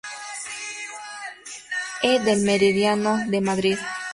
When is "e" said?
2.09-2.17